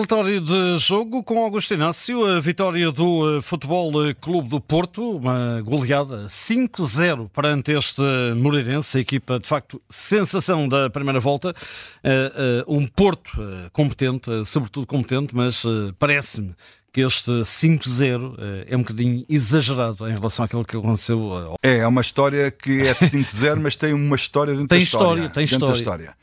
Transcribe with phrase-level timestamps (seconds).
[0.00, 5.60] Relatório de jogo com Augusto Inácio, a vitória do eh, Futebol Clube do Porto, uma
[5.60, 8.00] goleada 5-0 perante este
[8.34, 11.54] Moreirense, a equipa de facto sensação da primeira volta,
[12.02, 13.30] eh, eh, um Porto
[13.74, 15.64] competente, sobretudo competente, mas
[15.98, 16.54] parece-me
[16.90, 18.36] que este 5-0
[18.66, 21.58] é um bocadinho exagerado em relação àquilo que aconteceu.
[21.62, 24.82] É, é uma história que é de 5-0, mas tem uma história dentro tem da
[24.82, 25.26] história.
[25.26, 25.30] história.
[25.30, 25.74] Tem história.
[25.74, 26.14] história.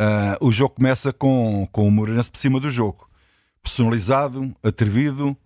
[0.00, 3.11] Uh, o jogo começa com, com o Moreirense por cima do jogo.
[3.62, 5.36] Personalizado, atrevido,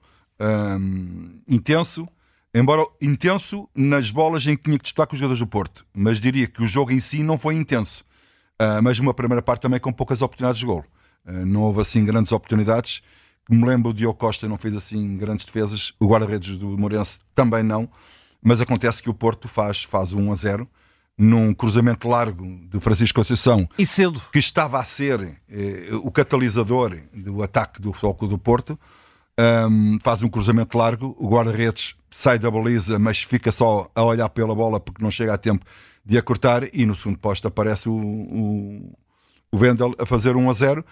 [1.46, 2.08] intenso.
[2.54, 5.84] Embora intenso nas bolas em que tinha que disputar com os jogadores do Porto.
[5.92, 8.02] Mas diria que o jogo em si não foi intenso.
[8.60, 10.82] Uh, mas uma primeira parte também com poucas oportunidades de gol.
[11.26, 13.02] Uh, não houve assim grandes oportunidades.
[13.50, 15.92] Me lembro, o Diogo Costa não fez assim grandes defesas.
[16.00, 17.88] O guarda-redes do Moreirense também não.
[18.42, 20.70] Mas acontece que o Porto faz, faz 1 a 0
[21.18, 24.20] num cruzamento largo de Francisco Conceição e cedo.
[24.30, 28.78] que estava a ser eh, o catalisador do ataque do Futebol do Porto
[29.38, 34.28] um, faz um cruzamento largo o guarda-redes sai da baliza mas fica só a olhar
[34.28, 35.64] pela bola porque não chega a tempo
[36.04, 38.92] de a cortar e no segundo posto aparece o, o,
[39.50, 40.84] o Wendel a fazer 1 a 0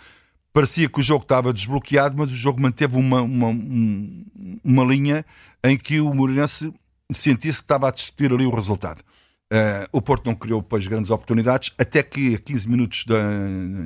[0.54, 3.48] parecia que o jogo estava desbloqueado mas o jogo manteve uma, uma,
[4.64, 5.24] uma linha
[5.62, 6.72] em que o Moreirense
[7.12, 9.02] sentisse que estava a discutir ali o resultado
[9.52, 13.20] Uh, o Porto não criou depois grandes oportunidades, até que a 15 minutos da,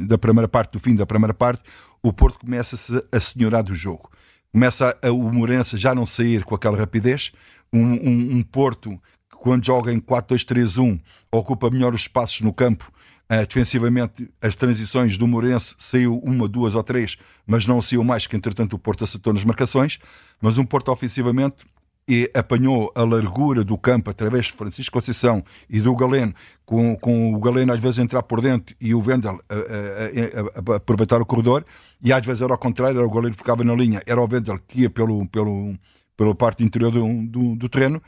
[0.06, 1.62] da primeira parte, do fim da primeira parte,
[2.02, 4.10] o Porto começa-se a senhorar do jogo.
[4.52, 7.32] Começa a, o Morense já não sair com aquela rapidez.
[7.72, 8.90] Um, um, um Porto
[9.30, 11.00] que, quando joga em 4-2-3-1,
[11.30, 12.90] ocupa melhor os espaços no campo.
[13.30, 18.26] Uh, defensivamente, as transições do Morense saiu uma, duas ou três, mas não saiu mais,
[18.26, 19.98] que entretanto o Porto acertou nas marcações.
[20.40, 21.66] Mas um Porto ofensivamente
[22.08, 26.32] e apanhou a largura do campo através de Francisco Conceição e do Galeno,
[26.64, 30.76] com, com o Galeno às vezes entrar por dentro e o Vendel a, a, a,
[30.76, 31.66] aproveitar o corredor,
[32.02, 34.26] e às vezes era ao contrário, era o Galeno que ficava na linha, era o
[34.26, 35.74] Vendel que ia pelo, pelo,
[36.16, 38.02] pela parte interior do, do, do terreno,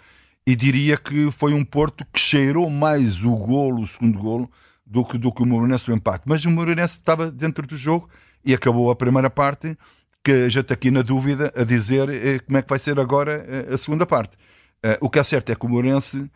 [0.47, 4.50] e diria que foi um Porto que cheirou mais o golo, o segundo golo,
[4.86, 6.24] do que, do que o Moreirense o empate.
[6.26, 8.08] Mas o Moreirense estava dentro do jogo
[8.44, 9.76] e acabou a primeira parte
[10.22, 13.44] que a gente aqui na dúvida a dizer eh, como é que vai ser agora
[13.48, 14.36] eh, a segunda parte.
[14.82, 16.31] Eh, o que é certo é que o Morense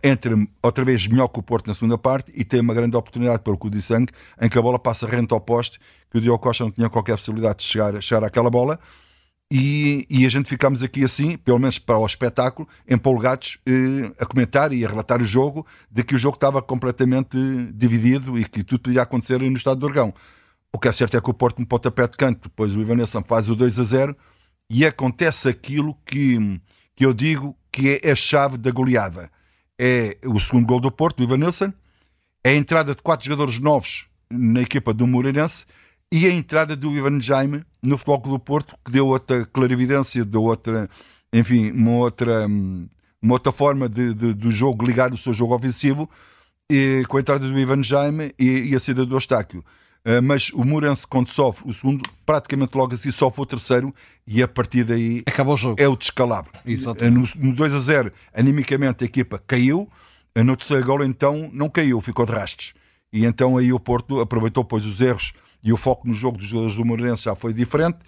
[0.00, 0.32] entra
[0.62, 3.58] outra vez melhor que o Porto na segunda parte e tem uma grande oportunidade pelo
[3.58, 6.70] cu sangue em que a bola passa rente ao poste, que o Diogo Costa não
[6.70, 8.78] tinha qualquer possibilidade de chegar, chegar àquela bola.
[9.50, 13.58] E, e, a gente ficamos aqui assim, pelo menos para o espetáculo, empolgados
[14.20, 17.36] a comentar e a relatar o jogo, de que o jogo estava completamente
[17.74, 20.14] dividido e que tudo podia acontecer no estado do Orgão.
[20.72, 23.22] O que é certo é que o Porto no pontapé de canto, depois o Ivanilson
[23.22, 24.16] faz o 2 a 0
[24.68, 26.60] e acontece aquilo que,
[26.94, 29.30] que eu digo que é a chave da goleada.
[29.78, 31.72] É o segundo gol do Porto, do Ivanilson,
[32.42, 35.66] é a entrada de quatro jogadores novos na equipa do Moreirense
[36.10, 40.24] e a entrada do Ivan Jaime no Futebol Clube do Porto, que deu outra clarividência,
[40.24, 40.88] deu outra,
[41.32, 46.08] enfim, uma outra, uma outra forma de, de, do jogo ligar o seu jogo ofensivo,
[46.70, 49.64] e, com a entrada do Ivan Jaime e, e a saída do Eustáquio.
[50.06, 53.92] Uh, mas o Morense, quando sofre o segundo, praticamente logo assim sofre o terceiro
[54.24, 55.82] e a partir daí Acaba o jogo.
[55.82, 56.52] é o descalabro.
[56.64, 59.90] Uh, no, no 2 a 0, animicamente a equipa caiu,
[60.38, 62.72] uh, no terceiro gol então não caiu, ficou de rastes.
[63.12, 66.46] E então aí o Porto aproveitou pois os erros e o foco no jogo dos
[66.46, 67.98] jogadores do Morense já foi diferente.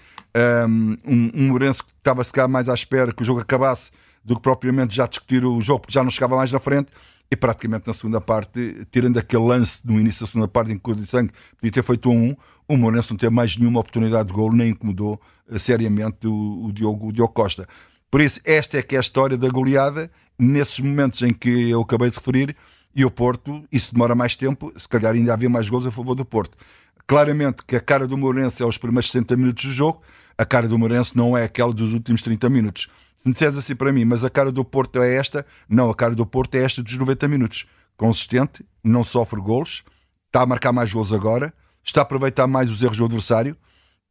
[0.69, 3.91] Um, um Morense que estava se calhar mais à espera que o jogo acabasse
[4.25, 6.93] do que propriamente já discutir o jogo, porque já não chegava mais na frente
[7.31, 10.91] e praticamente na segunda parte, tirando aquele lance no início da segunda parte em que
[10.91, 12.37] o Sangue podia ter feito um 1,
[12.69, 16.72] o Morense não teve mais nenhuma oportunidade de gol, nem incomodou uh, seriamente o, o,
[16.72, 17.67] Diogo, o Diogo Costa.
[18.11, 21.83] Por isso, esta é que é a história da goleada, nesses momentos em que eu
[21.83, 22.56] acabei de referir,
[22.94, 26.15] e o Porto, isso demora mais tempo, se calhar ainda havia mais gols a favor
[26.15, 26.56] do Porto.
[27.06, 30.03] Claramente que a cara do Morense é os primeiros 60 minutos do jogo,
[30.38, 32.88] a cara do Morense não é aquela dos últimos 30 minutos.
[33.17, 35.94] Se me disseres assim para mim, mas a cara do Porto é esta, não, a
[35.94, 37.67] cara do Porto é esta dos 90 minutos.
[37.96, 39.82] Consistente, não sofre golos,
[40.26, 41.52] está a marcar mais gols agora,
[41.82, 43.56] está a aproveitar mais os erros do adversário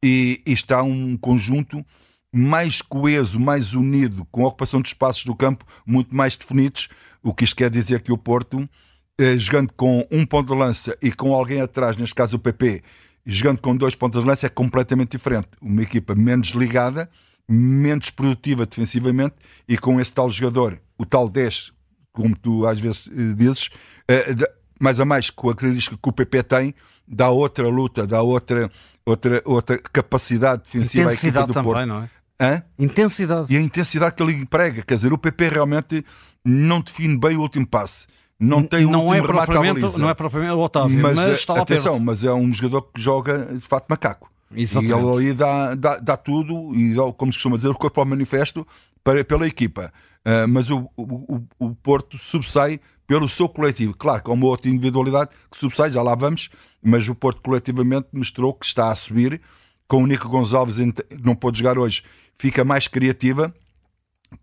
[0.03, 1.85] e, e está um conjunto
[2.33, 6.89] mais coeso, mais unido, com a ocupação de espaços do campo muito mais definidos.
[7.23, 8.69] O que isto quer dizer que o Porto,
[9.17, 12.83] eh, jogando com um ponto de lança e com alguém atrás, neste caso o PP,
[13.31, 15.49] jogando com dois pontos de lança, é completamente diferente.
[15.61, 17.09] Uma equipa menos ligada
[17.47, 19.35] menos produtiva defensivamente
[19.67, 21.71] e com esse tal jogador, o tal 10,
[22.11, 23.69] como tu às vezes eh, dizes,
[24.07, 24.35] eh,
[24.79, 26.75] mais a mais com a característica que o PP tem,
[27.07, 28.69] dá outra luta, dá outra,
[29.05, 31.87] outra, outra capacidade defensiva intensidade à equipa do também, Porto.
[31.87, 32.09] não é?
[32.39, 32.63] Hã?
[32.77, 33.53] Intensidade.
[33.53, 36.05] E a intensidade que ele emprega, quer dizer, o PP realmente
[36.45, 38.05] não define bem o último passe.
[38.39, 39.97] Não tem o não é propriamente.
[39.97, 42.05] Não é propriamente o Otávio, mas, mas está lá atenção, perto.
[42.05, 44.31] mas é um jogador que joga de fato macaco.
[44.55, 44.93] Exatamente.
[44.93, 47.99] E ele ali dá, dá, dá tudo, e dá, como se costuma dizer, o corpo
[47.99, 48.65] ao manifesto
[49.03, 49.91] para, pela equipa.
[50.25, 53.95] Uh, mas o, o, o Porto subsai pelo seu coletivo.
[53.95, 56.49] Claro que há uma outra individualidade que subsai, já lá vamos,
[56.83, 59.41] mas o Porto coletivamente mostrou que está a subir.
[59.87, 60.75] Com o Nico Gonçalves,
[61.23, 62.03] não pode jogar hoje,
[62.35, 63.53] fica mais criativa.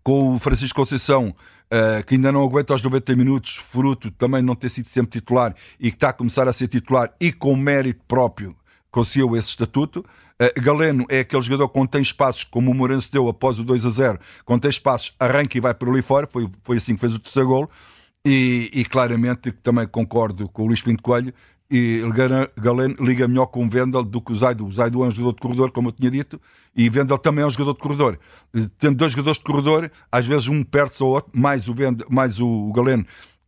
[0.03, 4.55] Com o Francisco Conceição, uh, que ainda não aguenta aos 90 minutos, fruto também não
[4.55, 8.01] ter sido sempre titular e que está a começar a ser titular e com mérito
[8.07, 8.55] próprio
[8.91, 10.05] conseguiu esse estatuto.
[10.41, 13.85] Uh, Galeno é aquele jogador que tem espaços, como o Morense deu após o 2
[13.85, 16.27] a 0, quando tem espaços, arranca e vai por ali fora.
[16.27, 17.69] Foi, foi assim que fez o terceiro gol.
[18.27, 21.31] E, e claramente também concordo com o Luís Pinto Coelho.
[21.69, 22.01] E
[22.55, 24.67] Galeno liga melhor com o Vendel do que o Zaido.
[24.67, 26.39] O Zaido é um jogador de corredor, como eu tinha dito,
[26.75, 28.19] e Vendel também é um jogador de corredor.
[28.77, 32.39] Tendo dois jogadores de corredor, às vezes um perde-se ao outro, mais o, Vendel, mais
[32.39, 33.05] o Galeno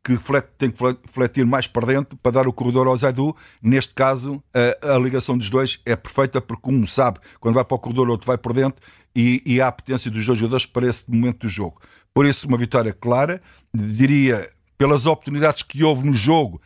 [0.08, 0.78] que flete, tem que
[1.08, 3.36] fletir mais para dentro para dar o corredor ao Zaidu.
[3.62, 7.76] Neste caso, a, a, ligação dos dois é perfeita porque um sabe quando vai para
[7.76, 8.82] o corredor, o outro vai por dentro
[9.14, 11.82] e, e há a potência dos dois jogadores para esse momento do jogo.
[12.14, 13.42] Por isso, uma vitória clara,
[13.74, 16.62] diria, pelas oportunidades que houve no jogo,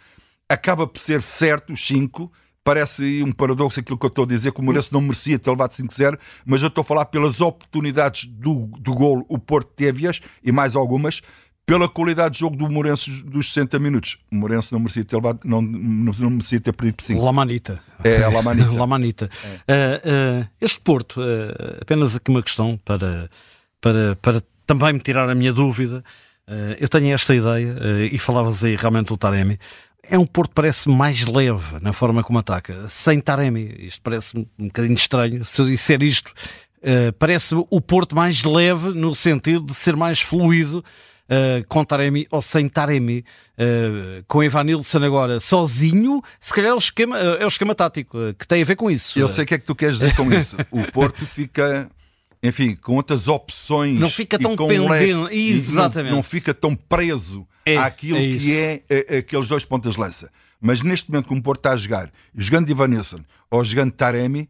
[0.51, 2.31] acaba por ser certo os 5.
[2.63, 5.50] Parece um paradoxo aquilo que eu estou a dizer, que o Moreirense não merecia ter
[5.50, 10.21] levado 5-0, mas eu estou a falar pelas oportunidades do, do gol, o Porto teve-as
[10.44, 11.24] e mais algumas,
[11.65, 14.18] pela qualidade de jogo do Morense dos 60 minutos.
[14.31, 17.24] O Morense não merecia ter levado, não, não, não merecia ter perdido por 5.
[17.24, 17.80] Lamanita.
[18.03, 18.71] É, Lamanita.
[18.75, 19.30] Lamanita.
[19.68, 20.01] É.
[20.03, 23.30] Uh, uh, este Porto, uh, apenas aqui uma questão para,
[23.80, 26.03] para, para também me tirar a minha dúvida.
[26.80, 27.75] eu tenho esta ideia,
[28.12, 29.57] e falavas aí realmente do Taremi.
[30.03, 33.75] É um Porto parece mais leve na forma como ataca, sem Taremi.
[33.80, 35.45] Isto parece um bocadinho estranho.
[35.45, 36.33] Se eu disser isto,
[37.19, 40.83] parece o Porto mais leve no sentido de ser mais fluido
[41.31, 43.24] uh, com Taremi ou sem Taremi,
[43.57, 48.18] uh, com Evan Nilsson agora sozinho, se calhar é o esquema, é o esquema tático
[48.38, 49.18] que tem a ver com isso.
[49.18, 50.57] Eu sei o que é que tu queres dizer com isso.
[50.71, 51.89] o Porto fica
[52.43, 53.99] enfim, com outras opções.
[53.99, 55.35] Não fica tão pendente.
[55.35, 56.09] Exatamente.
[56.09, 59.99] Não, não, fica tão preso é, àquilo é que é, é, aqueles dois pontas de
[59.99, 60.31] lança.
[60.59, 64.49] Mas neste momento, como o Porto está a jogar, jogando Ivanilson ou jogando Taremi,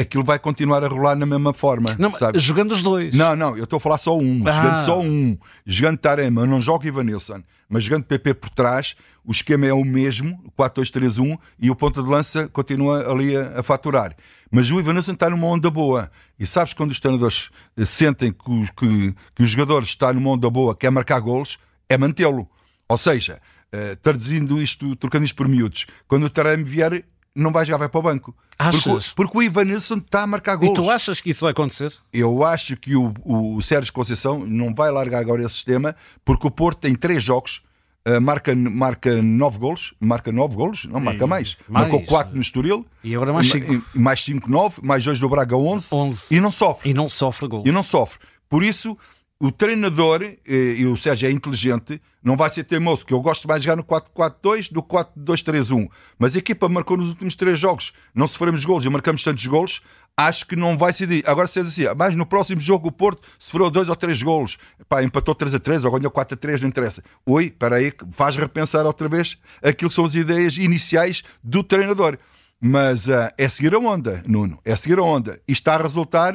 [0.00, 1.96] aquilo vai continuar a rolar na mesma forma.
[1.98, 2.12] Não?
[2.40, 3.14] Jogando os dois.
[3.14, 4.44] Não, não, eu estou a falar só um.
[4.46, 4.52] Ah.
[4.52, 5.38] Jogando só um.
[5.66, 9.84] Jogando Tarema, eu não jogo Ivanilson, mas jogando PP por trás, o esquema é o
[9.84, 14.14] mesmo, 4-2-3-1, e o ponta de lança continua ali a, a faturar.
[14.50, 16.10] Mas o Ivanilson está numa onda boa.
[16.38, 17.50] E sabes quando os treinadores
[17.84, 21.58] sentem que, o, que, que o jogador está numa onda boa, quer marcar golos,
[21.88, 22.48] é mantê-lo.
[22.88, 23.40] Ou seja,
[23.74, 27.04] uh, traduzindo isto, trocando isto por miúdos, quando o Taremi vier,
[27.38, 28.34] não vai jogar, vai para o banco.
[28.58, 29.12] Achas?
[29.12, 30.72] Porque, porque o Ivan Nilsson está a marcar gols.
[30.72, 31.92] E tu achas que isso vai acontecer?
[32.12, 35.94] Eu acho que o, o Sérgio Conceição não vai largar agora esse sistema,
[36.24, 37.62] porque o Porto tem três jogos,
[38.06, 41.56] uh, marca, marca nove gols, marca nove gols, não marca e, mais.
[41.68, 41.88] mais.
[41.88, 42.84] Marcou quatro no Estoril.
[43.04, 43.84] E agora mais cinco.
[43.94, 45.94] Mais cinco, nove, mais dois do Braga, onze.
[45.94, 46.34] onze.
[46.34, 46.90] E não sofre.
[46.90, 47.64] E não sofre gols.
[47.66, 48.18] E não sofre.
[48.48, 48.98] Por isso
[49.40, 50.38] o treinador, eh,
[50.78, 53.76] e o Sérgio é inteligente, não vai ser teimoso, que eu gosto mais de jogar
[53.76, 55.88] no 4-4-2 do que 4-2-3-1.
[56.18, 59.80] Mas a equipa marcou nos últimos três jogos, não sofremos golos e marcamos tantos golos,
[60.16, 61.08] acho que não vai ser.
[61.24, 64.58] Agora, se é assim, mas no próximo jogo o Porto sofreu dois ou três golos,
[64.88, 67.04] pá, empatou 3 a 3 ou ganhou 4 a 3, não interessa.
[67.24, 72.18] Oi, espera aí, faz repensar outra vez aquilo que são as ideias iniciais do treinador.
[72.60, 75.40] Mas uh, é seguir a onda, Nuno, é seguir a onda.
[75.46, 76.34] E está a resultar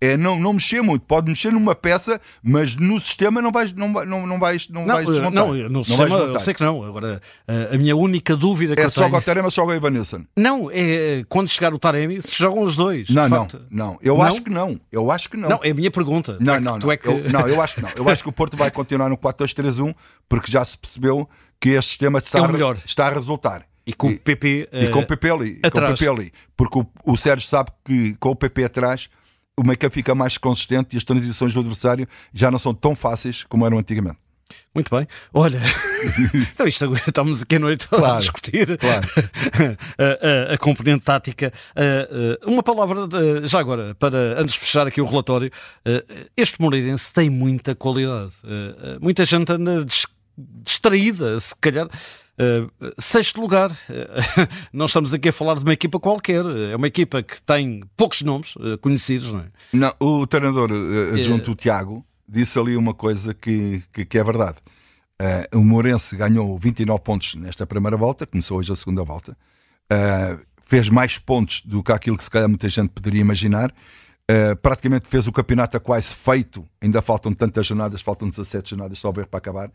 [0.00, 1.04] é não, não mexer muito.
[1.06, 4.94] Pode mexer numa peça, mas no sistema não vais, não, não, não vais, não, não
[4.94, 5.32] vais desmontar.
[5.32, 6.82] Não, no não sistema eu sei que não.
[6.82, 7.20] Agora,
[7.72, 9.16] a minha única dúvida que é eu só tenho...
[9.16, 10.24] o Taremi ou só o Evanilson?
[10.36, 13.08] Não, é quando chegar o Taremi, se jogam os dois.
[13.10, 13.98] Não, não, não.
[14.02, 14.78] Eu acho que não.
[14.90, 15.48] Eu acho que não.
[15.48, 16.36] Não, é a minha pergunta.
[16.40, 16.92] Não, não, não.
[16.92, 17.08] É que...
[17.08, 17.90] eu, não, eu acho que não.
[17.96, 19.94] Eu acho que o Porto vai continuar no 4-2-3-1
[20.28, 21.28] porque já se percebeu
[21.60, 22.76] que este sistema está, é melhor.
[22.84, 23.66] está a resultar.
[23.86, 25.98] E com o PP, e, uh, e com o PP ali, atrás.
[25.98, 26.32] Com o PP ali.
[26.56, 29.10] Porque o, o Sérgio sabe que com o PP atrás
[29.56, 33.44] o make-up fica mais consistente e as transições do adversário já não são tão fáceis
[33.44, 34.18] como eram antigamente.
[34.74, 35.06] Muito bem.
[35.32, 35.60] Olha,
[36.52, 39.06] então isto, estamos aqui à noite claro, a discutir claro.
[39.98, 41.52] a, a, a, componente tática.
[42.44, 45.50] Uma palavra, de, já agora, para antes de fechar aqui o relatório,
[46.36, 48.32] este Moreirense tem muita qualidade.
[49.00, 49.84] Muita gente anda
[50.36, 51.88] distraída, se calhar.
[52.36, 53.74] Uh, sexto lugar, uh,
[54.72, 58.22] não estamos aqui a falar de uma equipa qualquer, é uma equipa que tem poucos
[58.22, 59.46] nomes uh, conhecidos, não é?
[59.72, 60.72] Não, o treinador
[61.12, 64.56] adjunto, o Tiago, disse ali uma coisa que, que, que é verdade.
[65.54, 69.36] o Mourense ganhou 29 pontos nesta primeira volta, começou hoje a segunda volta,
[70.64, 73.72] fez mais pontos do que aquilo que se calhar muita gente poderia imaginar.
[74.60, 79.12] praticamente fez o campeonato a quase feito, ainda faltam tantas jornadas, faltam 17 jornadas só
[79.12, 79.70] ver para acabar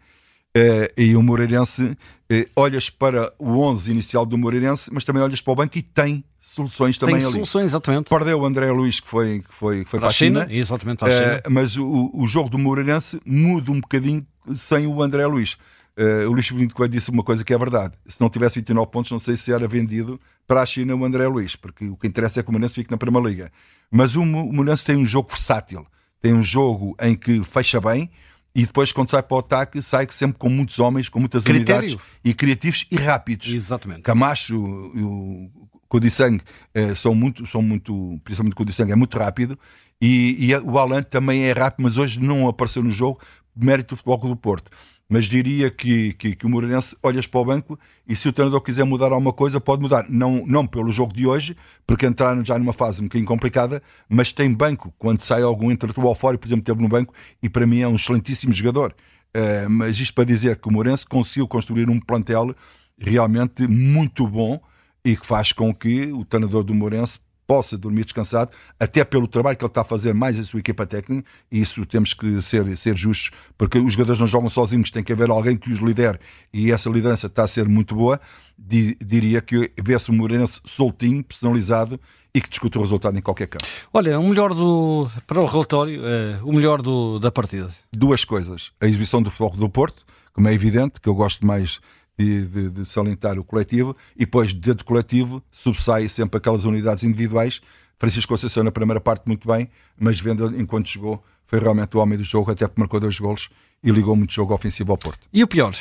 [0.98, 5.52] e o Moreirense, uh, olhas para o 11 inicial do Moreirense, mas também olhas para
[5.52, 7.34] o banco e tem soluções também tem ali.
[7.34, 8.10] soluções, exatamente.
[8.10, 10.42] Perdeu o André Luiz, que foi, que foi, que foi para, para a China.
[10.42, 10.54] China.
[10.54, 11.42] Exatamente, para a China.
[11.46, 14.26] Uh, mas o, o jogo do Moreirense muda um bocadinho
[14.56, 15.58] sem o André Luiz.
[15.98, 17.94] Uh, o Luís Benito Coelho disse uma coisa que é verdade.
[18.06, 21.28] Se não tivesse 29 pontos, não sei se era vendido para a China o André
[21.28, 23.52] Luiz, porque o que interessa é que o Moreirense fique na Primeira Liga.
[23.92, 25.86] Mas o Moreirense tem um jogo versátil.
[26.22, 28.10] Tem um jogo em que fecha bem,
[28.54, 31.82] e depois, quando sai para o ataque, sai sempre com muitos homens, com muitas Critério.
[31.82, 33.54] unidades e criativos e rápidos.
[33.54, 34.02] Exatamente.
[34.02, 34.56] Camacho
[34.96, 35.50] e o
[35.88, 36.42] Codissang
[36.74, 39.58] eh, são muito, são muito, principalmente o Codissang é muito rápido
[40.02, 43.20] e, e, o Alan também é rápido, mas hoje não apareceu no jogo,
[43.56, 44.72] mérito do Futebol do Porto
[45.10, 48.62] mas diria que, que, que, o Moreirense olhas para o banco e se o treinador
[48.62, 50.06] quiser mudar alguma coisa, pode mudar.
[50.08, 54.32] Não, não pelo jogo de hoje, porque entraram já numa fase um bocadinho complicada, mas
[54.32, 54.94] tem banco.
[55.00, 57.12] Quando sai algum intelectual fora, por exemplo, teve no banco,
[57.42, 58.96] e para mim é um excelentíssimo jogador.
[59.36, 62.56] Uh, mas isto para dizer que o Moreirense conseguiu construir um plantel
[63.00, 64.62] realmente muito bom
[65.04, 69.58] e que faz com que o treinador do Moreirense possa dormir descansado, até pelo trabalho
[69.58, 72.78] que ele está a fazer mais a sua equipa técnica, e isso temos que ser,
[72.78, 76.20] ser justos, porque os jogadores não jogam sozinhos, tem que haver alguém que os lidere,
[76.54, 78.22] e essa liderança está a ser muito boa.
[78.56, 82.00] diria que vê-se um Moreirense soltinho, personalizado
[82.36, 83.66] e que discute o resultado em qualquer campo.
[83.92, 87.68] Olha, o melhor do, para o relatório, é, o melhor do, da partida.
[87.92, 88.72] Duas coisas.
[88.80, 91.80] A exibição do Futebol do Porto, como é evidente, que eu gosto mais
[92.20, 97.04] de, de, de salientar o coletivo, e depois, dentro do coletivo, subsai sempre aquelas unidades
[97.04, 97.62] individuais.
[97.98, 102.18] Francisco Conceição na primeira parte muito bem, mas vendo enquanto jogou, foi realmente o homem
[102.18, 103.50] do jogo, até porque marcou dois golos
[103.82, 105.20] e ligou muito jogo ofensivo ao Porto.
[105.32, 105.74] E o pior?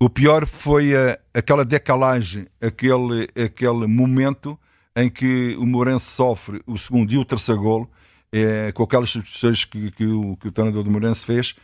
[0.00, 4.58] O pior foi a, aquela decalagem, aquele, aquele momento
[4.96, 7.90] em que o Morense sofre o segundo e o terceiro golo,
[8.32, 11.54] é, com aquelas substituições que, que, o, que o treinador do Morense fez,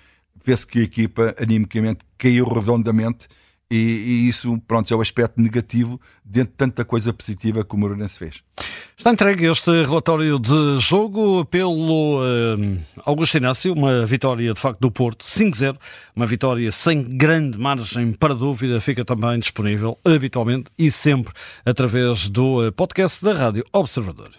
[0.45, 3.29] vê-se que a equipa animicamente caiu redondamente
[3.71, 7.79] e, e, isso, pronto, é o aspecto negativo dentro de tanta coisa positiva que o
[7.79, 8.43] Moreirense fez.
[8.97, 14.91] Está entregue este relatório de jogo pelo uh, Augusto Inácio, uma vitória de facto do
[14.91, 15.77] Porto, 5-0,
[16.15, 21.33] uma vitória sem grande margem para dúvida, fica também disponível habitualmente e sempre
[21.65, 24.31] através do eh, podcast da Rádio Observador.